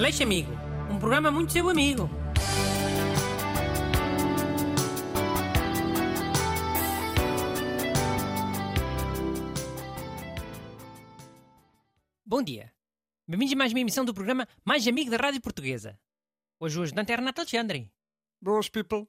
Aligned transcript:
Aleixo 0.00 0.22
Amigo, 0.22 0.50
um 0.90 0.98
programa 0.98 1.30
muito 1.30 1.52
seu 1.52 1.68
amigo. 1.68 2.08
Bom 12.24 12.42
dia. 12.42 12.72
Bem-vindos 13.28 13.52
a 13.52 13.56
mais 13.56 13.72
uma 13.74 13.80
emissão 13.80 14.02
do 14.02 14.14
programa 14.14 14.48
Mais 14.64 14.88
Amigo 14.88 15.10
da 15.10 15.18
Rádio 15.18 15.42
Portuguesa. 15.42 16.00
Hoje 16.58 16.80
o 16.80 16.82
ajudante 16.82 17.12
é 17.12 17.16
Renato 17.16 17.42
Alexandre. 17.42 17.92
Boas, 18.40 18.70
people. 18.70 19.06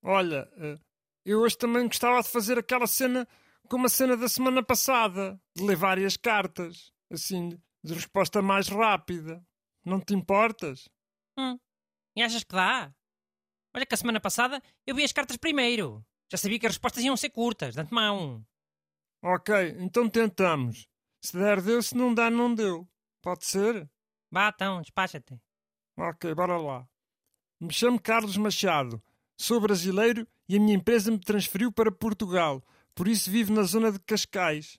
Olha, 0.00 0.48
eh, 0.58 0.78
eu 1.24 1.40
hoje 1.40 1.58
também 1.58 1.88
gostava 1.88 2.22
de 2.22 2.28
fazer 2.28 2.56
aquela 2.56 2.86
cena 2.86 3.26
como 3.68 3.86
a 3.86 3.88
cena 3.88 4.16
da 4.16 4.28
semana 4.28 4.62
passada, 4.62 5.40
de 5.56 5.64
ler 5.64 5.74
várias 5.74 6.16
cartas, 6.16 6.92
assim, 7.10 7.60
de 7.82 7.94
resposta 7.94 8.40
mais 8.40 8.68
rápida. 8.68 9.44
Não 9.84 10.00
te 10.00 10.14
importas? 10.14 10.88
Hum. 11.38 11.58
E 12.16 12.22
achas 12.22 12.44
que 12.44 12.54
dá? 12.54 12.92
Olha 13.74 13.86
que 13.86 13.94
a 13.94 13.98
semana 13.98 14.20
passada 14.20 14.62
eu 14.86 14.94
vi 14.94 15.04
as 15.04 15.12
cartas 15.12 15.36
primeiro. 15.36 16.04
Já 16.30 16.38
sabia 16.38 16.58
que 16.58 16.66
as 16.66 16.72
respostas 16.72 17.02
iam 17.02 17.16
ser 17.16 17.30
curtas, 17.30 17.74
de 17.74 17.80
antemão. 17.80 18.44
Ok, 19.22 19.54
então 19.78 20.08
tentamos. 20.08 20.88
Se 21.22 21.36
der, 21.36 21.60
deu. 21.60 21.82
Se 21.82 21.96
não 21.96 22.14
der, 22.14 22.30
não 22.30 22.54
deu. 22.54 22.88
Pode 23.22 23.44
ser? 23.44 23.88
Vá 24.30 24.48
então, 24.48 24.80
despacha-te. 24.80 25.38
Ok, 25.96 26.34
bora 26.34 26.56
lá. 26.56 26.88
Me 27.60 27.72
chamo 27.72 28.00
Carlos 28.00 28.36
Machado. 28.36 29.02
Sou 29.36 29.60
brasileiro 29.60 30.26
e 30.48 30.56
a 30.56 30.60
minha 30.60 30.74
empresa 30.74 31.10
me 31.10 31.18
transferiu 31.18 31.70
para 31.70 31.92
Portugal. 31.92 32.64
Por 32.94 33.06
isso 33.08 33.30
vivo 33.30 33.52
na 33.52 33.62
zona 33.62 33.92
de 33.92 33.98
Cascais. 34.00 34.78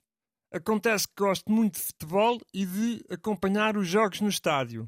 Acontece 0.52 1.08
que 1.08 1.14
gosto 1.16 1.50
muito 1.50 1.76
de 1.76 1.80
futebol 1.80 2.38
e 2.52 2.66
de 2.66 3.02
acompanhar 3.08 3.74
os 3.74 3.88
jogos 3.88 4.20
no 4.20 4.28
estádio. 4.28 4.86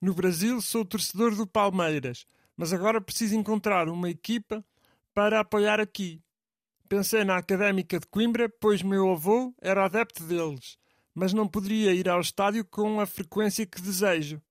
No 0.00 0.12
Brasil 0.12 0.60
sou 0.60 0.84
torcedor 0.84 1.36
do 1.36 1.46
Palmeiras, 1.46 2.26
mas 2.56 2.72
agora 2.72 3.00
preciso 3.00 3.36
encontrar 3.36 3.88
uma 3.88 4.10
equipa 4.10 4.64
para 5.14 5.38
apoiar 5.38 5.78
aqui. 5.78 6.20
Pensei 6.88 7.22
na 7.22 7.36
Académica 7.36 8.00
de 8.00 8.06
Coimbra, 8.08 8.48
pois 8.60 8.82
meu 8.82 9.12
avô 9.12 9.54
era 9.60 9.84
adepto 9.84 10.24
deles, 10.24 10.76
mas 11.14 11.32
não 11.32 11.46
poderia 11.46 11.94
ir 11.94 12.08
ao 12.08 12.20
estádio 12.20 12.64
com 12.64 13.00
a 13.00 13.06
frequência 13.06 13.64
que 13.64 13.80
desejo. 13.80 14.42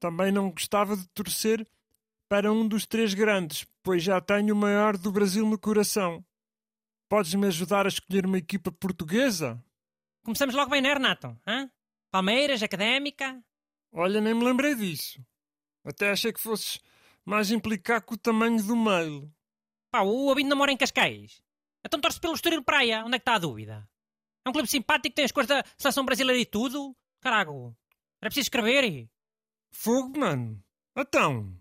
Também 0.00 0.32
não 0.32 0.50
gostava 0.50 0.96
de 0.96 1.06
torcer 1.10 1.64
para 2.28 2.52
um 2.52 2.66
dos 2.66 2.84
três 2.84 3.14
grandes, 3.14 3.64
pois 3.80 4.02
já 4.02 4.20
tenho 4.20 4.54
o 4.54 4.58
maior 4.58 4.96
do 4.96 5.12
Brasil 5.12 5.46
no 5.46 5.56
coração. 5.56 6.24
Podes-me 7.08 7.46
ajudar 7.46 7.86
a 7.86 7.88
escolher 7.88 8.26
uma 8.26 8.38
equipa 8.38 8.72
portuguesa? 8.72 9.62
Começamos 10.22 10.54
logo 10.54 10.70
bem, 10.70 10.80
né, 10.82 10.92
Renato? 10.92 11.38
Hã? 11.46 11.70
Palmeiras, 12.10 12.62
Académica. 12.62 13.42
Olha, 13.92 14.20
nem 14.20 14.34
me 14.34 14.44
lembrei 14.44 14.74
disso. 14.74 15.24
Até 15.84 16.10
achei 16.10 16.32
que 16.32 16.40
fosses 16.40 16.80
mais 17.24 17.50
implicar 17.50 18.02
com 18.02 18.14
o 18.14 18.18
tamanho 18.18 18.62
do 18.62 18.76
mail. 18.76 19.32
Pá, 19.90 20.02
o 20.02 20.26
ouvinte 20.26 20.48
não 20.48 20.56
mora 20.56 20.70
em 20.72 20.76
Cascais. 20.76 21.42
Então 21.84 22.00
torce 22.00 22.20
pelo 22.20 22.34
Estoril 22.34 22.62
Praia. 22.62 23.04
Onde 23.04 23.16
é 23.16 23.18
que 23.18 23.22
está 23.22 23.34
a 23.34 23.38
dúvida? 23.38 23.88
É 24.44 24.48
um 24.48 24.52
clube 24.52 24.68
simpático, 24.68 25.14
tem 25.14 25.24
as 25.24 25.32
cores 25.32 25.48
da 25.48 25.64
seleção 25.76 26.04
brasileira 26.04 26.40
e 26.40 26.46
tudo. 26.46 26.96
Carago, 27.20 27.76
era 28.20 28.28
preciso 28.30 28.44
escrever. 28.46 29.08
Fogo, 29.72 30.18
mano. 30.18 30.62
Então. 30.96 31.56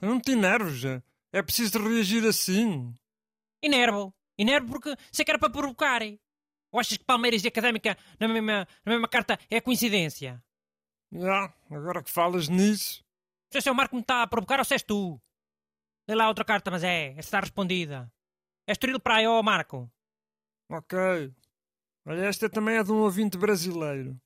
Eu 0.00 0.08
não 0.08 0.20
te 0.20 0.34
nervos. 0.34 0.84
é- 0.84 1.02
É 1.32 1.42
preciso 1.42 1.78
reagir 1.78 2.26
assim. 2.26 2.92
Inervo. 3.62 4.12
Inervo 4.38 4.68
porque 4.72 4.96
sei 5.12 5.24
que 5.24 5.30
era 5.30 5.38
para 5.38 5.50
provocar. 5.50 6.00
Ou 6.72 6.80
achas 6.80 6.96
que 6.96 7.04
Palmeiras 7.04 7.44
e 7.44 7.48
Académica 7.48 7.96
na 8.18 8.28
mesma, 8.28 8.66
na 8.84 8.92
mesma 8.92 9.08
carta 9.08 9.38
é 9.50 9.60
coincidência? 9.60 10.42
Já, 11.12 11.52
agora 11.70 12.02
que 12.02 12.10
falas 12.10 12.48
nisso. 12.48 13.04
Se 13.50 13.68
é 13.68 13.72
o 13.72 13.74
Marco 13.74 13.90
que 13.90 13.96
me 13.96 14.02
está 14.02 14.22
a 14.22 14.26
provocar 14.26 14.58
ou 14.60 14.64
se 14.64 14.74
és 14.74 14.82
tu. 14.82 15.20
Lê 16.06 16.14
lá 16.14 16.28
outra 16.28 16.44
carta, 16.44 16.70
mas 16.70 16.84
é. 16.84 17.08
Esta 17.10 17.20
está 17.20 17.40
respondida. 17.40 18.12
É 18.66 18.72
Estoril 18.72 19.00
Praia, 19.00 19.30
ó 19.30 19.42
Marco. 19.42 19.90
Ok. 20.70 20.98
Olha, 22.06 22.24
esta 22.24 22.48
também 22.48 22.76
é 22.76 22.84
de 22.84 22.92
um 22.92 22.98
ouvinte 22.98 23.36
brasileiro. 23.36 24.16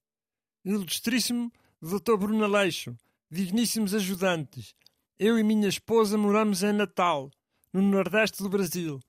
Ilustríssimo 0.65 1.51
Dr. 1.81 2.17
Bruno 2.19 2.45
Aleixo, 2.45 2.97
digníssimos 3.31 3.95
ajudantes. 3.95 4.75
Eu 5.19 5.39
e 5.39 5.43
minha 5.43 5.69
esposa 5.69 6.19
moramos 6.19 6.63
em 6.63 6.73
Natal, 6.73 7.31
no 7.73 7.83
nordeste 7.83 8.43
do 8.43 8.49
Brasil, 8.49 9.01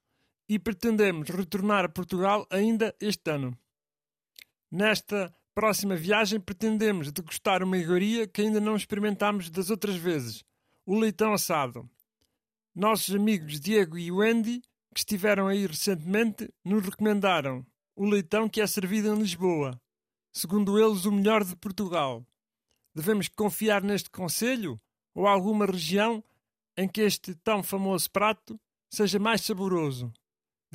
e 0.47 0.59
pretendemos 0.59 1.29
retornar 1.29 1.85
a 1.85 1.89
Portugal 1.89 2.45
ainda 2.49 2.95
este 2.99 3.31
ano. 3.31 3.57
Nesta 4.71 5.33
próxima 5.53 5.95
viagem 5.95 6.39
pretendemos 6.39 7.11
degustar 7.11 7.63
uma 7.63 7.77
iguaria 7.77 8.27
que 8.27 8.41
ainda 8.41 8.59
não 8.59 8.75
experimentámos 8.75 9.49
das 9.49 9.69
outras 9.69 9.95
vezes, 9.95 10.43
o 10.85 10.99
leitão 10.99 11.33
assado. 11.33 11.89
Nossos 12.75 13.15
amigos 13.15 13.59
Diego 13.59 13.97
e 13.97 14.11
Wendy, 14.11 14.61
que 14.93 14.99
estiveram 14.99 15.47
aí 15.47 15.65
recentemente, 15.65 16.53
nos 16.63 16.83
recomendaram 16.83 17.65
o 17.95 18.05
leitão 18.05 18.49
que 18.49 18.59
é 18.59 18.67
servido 18.67 19.13
em 19.13 19.17
Lisboa, 19.17 19.79
segundo 20.33 20.77
eles 20.77 21.05
o 21.05 21.11
melhor 21.11 21.43
de 21.43 21.55
Portugal. 21.55 22.25
Devemos 22.93 23.29
confiar 23.29 23.81
neste 23.81 24.09
conselho 24.09 24.79
ou 25.13 25.25
alguma 25.25 25.65
região 25.65 26.23
em 26.77 26.87
que 26.87 27.01
este 27.01 27.33
tão 27.35 27.63
famoso 27.63 28.11
prato 28.11 28.59
seja 28.89 29.17
mais 29.17 29.41
saboroso. 29.41 30.11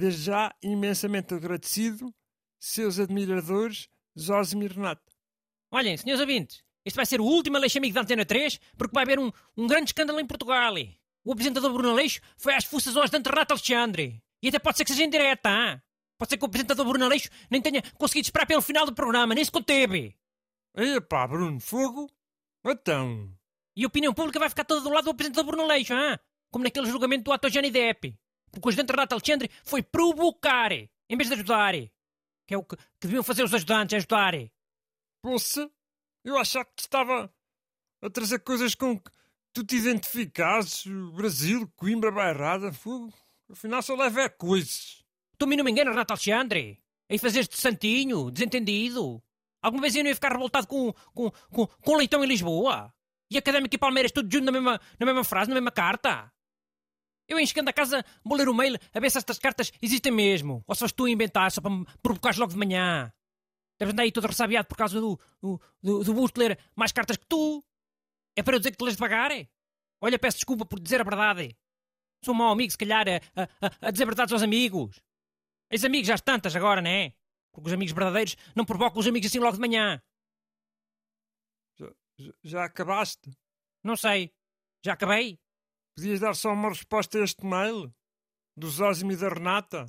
Desde 0.00 0.22
já, 0.22 0.54
imensamente 0.62 1.34
agradecido, 1.34 2.10
seus 2.58 2.98
admiradores, 2.98 3.86
Zósimo 4.18 4.62
e 4.62 4.66
Renato. 4.66 5.12
Olhem, 5.70 5.94
senhores 5.94 6.22
ouvintes, 6.22 6.64
este 6.86 6.96
vai 6.96 7.04
ser 7.04 7.20
o 7.20 7.24
último 7.24 7.58
Aleixo 7.58 7.76
Amigo 7.76 7.94
da 7.94 8.00
Antena 8.00 8.24
3 8.24 8.58
porque 8.78 8.94
vai 8.94 9.04
haver 9.04 9.18
um, 9.18 9.30
um 9.54 9.66
grande 9.66 9.90
escândalo 9.90 10.18
em 10.18 10.26
Portugal. 10.26 10.72
O 11.22 11.32
apresentador 11.32 11.70
Bruno 11.70 11.90
Aleixo 11.90 12.22
foi 12.38 12.54
às 12.54 12.64
fuças 12.64 12.96
ao 12.96 13.02
ajudante 13.02 13.28
Renato 13.28 13.52
Alexandre. 13.52 14.22
E 14.42 14.48
até 14.48 14.58
pode 14.58 14.78
ser 14.78 14.86
que 14.86 14.90
seja 14.90 15.04
em 15.04 15.10
direta, 15.10 15.50
hein? 15.50 15.82
Pode 16.18 16.30
ser 16.30 16.38
que 16.38 16.44
o 16.44 16.46
apresentador 16.46 16.86
Bruno 16.86 17.04
Aleixo 17.04 17.28
nem 17.50 17.60
tenha 17.60 17.82
conseguido 17.98 18.24
esperar 18.24 18.46
pelo 18.46 18.62
final 18.62 18.86
do 18.86 18.94
programa, 18.94 19.34
nem 19.34 19.44
se 19.44 19.50
conteve. 19.50 20.16
Epá, 20.74 21.26
Bruno, 21.26 21.60
fogo? 21.60 22.10
Então, 22.66 23.30
E 23.76 23.84
a 23.84 23.86
opinião 23.86 24.14
pública 24.14 24.38
vai 24.38 24.48
ficar 24.48 24.64
toda 24.64 24.80
do 24.80 24.88
lado 24.88 25.04
do 25.04 25.10
apresentador 25.10 25.44
Bruno 25.44 25.64
Aleixo, 25.64 25.92
hein? 25.92 26.18
Como 26.50 26.64
naquele 26.64 26.88
julgamento 26.88 27.24
do 27.24 27.32
ator 27.32 27.50
Johnny 27.50 27.70
Depp. 27.70 28.18
Porque 28.50 28.66
o 28.66 28.70
ajudante 28.70 28.90
Renato 28.90 29.14
Alexandre 29.14 29.50
foi 29.64 29.82
provocar, 29.82 30.72
em 30.72 31.16
vez 31.16 31.28
de 31.28 31.34
ajudar. 31.34 31.74
Que 32.46 32.54
é 32.54 32.58
o 32.58 32.64
que, 32.64 32.76
que 32.76 32.82
deviam 33.02 33.22
fazer 33.22 33.44
os 33.44 33.54
ajudantes, 33.54 33.96
ajudar. 33.96 34.34
poça, 35.22 35.70
eu 36.24 36.36
achava 36.36 36.64
que 36.64 36.76
te 36.76 36.80
estava 36.80 37.32
a 38.02 38.10
trazer 38.10 38.40
coisas 38.40 38.74
com 38.74 38.98
que 38.98 39.10
tu 39.52 39.64
te 39.64 39.76
identificasses, 39.76 40.84
Brasil, 41.14 41.70
Coimbra, 41.76 42.10
Bairrada, 42.10 42.72
fogo. 42.72 43.12
Afinal 43.50 43.82
só 43.82 43.94
leva 43.94 44.22
é 44.22 44.28
coisas. 44.28 45.04
Tu 45.38 45.46
me 45.46 45.56
não 45.56 45.64
me 45.64 45.70
enganas, 45.70 45.92
Renato 45.92 46.12
Alexandre. 46.12 46.80
Aí 47.08 47.18
fazes-te 47.18 47.58
santinho, 47.58 48.30
desentendido. 48.30 49.22
Alguma 49.62 49.82
vez 49.82 49.94
eu 49.94 50.02
não 50.02 50.10
ia 50.10 50.14
ficar 50.14 50.32
revoltado 50.32 50.66
com, 50.66 50.92
com, 51.12 51.30
com, 51.50 51.66
com 51.66 51.96
Leitão 51.96 52.24
em 52.24 52.28
Lisboa? 52.28 52.92
E 53.30 53.36
Académico 53.36 53.74
e 53.74 53.78
Palmeiras 53.78 54.12
tudo 54.12 54.30
junto 54.32 54.44
na 54.44 54.52
mesma, 54.52 54.80
na 54.98 55.06
mesma 55.06 55.24
frase, 55.24 55.48
na 55.48 55.54
mesma 55.54 55.70
carta? 55.70 56.32
Eu 57.30 57.38
em 57.38 57.46
chegando 57.46 57.68
a 57.68 57.72
casa 57.72 58.04
vou 58.24 58.36
ler 58.36 58.48
o 58.48 58.54
mail 58.54 58.76
a 58.92 58.98
ver 59.00 59.08
se 59.08 59.16
estas 59.18 59.38
cartas 59.38 59.70
existem 59.80 60.10
mesmo. 60.10 60.64
Ou 60.66 60.74
se 60.74 60.80
foste 60.80 60.96
tu 60.96 61.04
a 61.04 61.10
inventar 61.10 61.50
só 61.52 61.60
para 61.60 61.70
me 61.70 61.86
provocares 62.02 62.36
logo 62.38 62.50
de 62.52 62.58
manhã. 62.58 63.12
Deves 63.78 63.92
andar 63.92 64.02
aí 64.02 64.10
todo 64.10 64.26
ressabiado 64.26 64.66
por 64.66 64.76
causa 64.76 65.00
do, 65.00 65.18
do, 65.40 65.60
do, 65.80 66.02
do 66.04 66.12
busto 66.14 66.40
ler 66.40 66.58
mais 66.74 66.90
cartas 66.90 67.16
que 67.16 67.26
tu. 67.26 67.64
É 68.36 68.42
para 68.42 68.56
eu 68.56 68.58
dizer 68.58 68.72
que 68.72 68.76
te 68.78 68.82
lês 68.84 68.96
devagar? 68.96 69.30
é? 69.30 69.48
Olha, 70.02 70.18
peço 70.18 70.38
desculpa 70.38 70.66
por 70.66 70.80
dizer 70.80 71.00
a 71.00 71.04
verdade. 71.04 71.56
Sou 72.24 72.34
um 72.34 72.36
mau 72.38 72.50
amigo, 72.52 72.70
se 72.72 72.76
calhar, 72.76 73.06
a, 73.08 73.42
a, 73.42 73.88
a- 73.88 73.90
dizer 73.92 74.04
verdades 74.06 74.32
aos 74.32 74.42
amigos. 74.42 75.00
As 75.72 75.84
amigos 75.84 76.08
já 76.08 76.18
tantas 76.18 76.56
agora, 76.56 76.82
não 76.82 76.90
é? 76.90 77.14
Porque 77.52 77.68
os 77.68 77.72
amigos 77.72 77.94
verdadeiros 77.94 78.36
não 78.56 78.64
provocam 78.64 78.98
os 78.98 79.06
amigos 79.06 79.28
assim 79.30 79.38
logo 79.38 79.54
de 79.54 79.60
manhã. 79.60 80.02
Já- 81.78 82.32
já 82.42 82.64
acabaste? 82.64 83.30
Não 83.84 83.96
sei. 83.96 84.32
Já 84.84 84.94
acabei? 84.94 85.38
Podias 85.96 86.20
dar 86.20 86.34
só 86.34 86.52
uma 86.52 86.68
resposta 86.68 87.18
a 87.18 87.22
este 87.24 87.44
mail? 87.44 87.92
Do 88.56 88.68
Zósimo 88.68 89.12
e 89.12 89.16
da 89.16 89.28
Renata? 89.28 89.86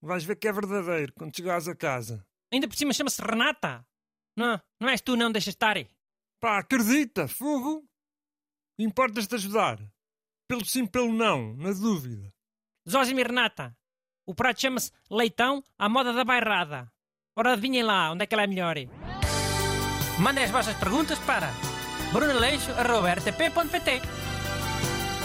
Vais 0.00 0.24
ver 0.24 0.36
que 0.36 0.48
é 0.48 0.52
verdadeiro 0.52 1.12
quando 1.14 1.34
chegares 1.36 1.68
a 1.68 1.74
casa. 1.76 2.24
Ainda 2.52 2.68
por 2.68 2.76
cima 2.76 2.92
chama-se 2.92 3.22
Renata. 3.22 3.86
Não, 4.36 4.60
não 4.80 4.88
és 4.88 5.00
tu, 5.00 5.16
não 5.16 5.30
deixas 5.30 5.54
estar. 5.54 5.76
Pá, 6.40 6.58
acredita, 6.58 7.28
fogo! 7.28 7.88
Importas-te 8.78 9.34
ajudar? 9.36 9.78
Pelo 10.48 10.64
sim, 10.64 10.86
pelo 10.86 11.12
não, 11.12 11.54
na 11.56 11.72
dúvida. 11.72 12.32
Zózimo 12.88 13.20
e 13.20 13.22
Renata. 13.22 13.76
O 14.26 14.34
prato 14.34 14.60
chama-se 14.60 14.90
Leitão 15.10 15.62
à 15.78 15.88
moda 15.88 16.12
da 16.12 16.24
bairrada. 16.24 16.90
Ora, 17.36 17.52
adivinhem 17.52 17.82
lá 17.82 18.10
onde 18.10 18.24
é 18.24 18.26
que 18.26 18.34
ela 18.34 18.44
é 18.44 18.46
melhor. 18.46 18.76
Mandem 20.18 20.44
as 20.44 20.50
vossas 20.50 20.76
perguntas 20.76 21.18
para 21.20 21.50
brunaleixo.rtp.pt 22.12 24.02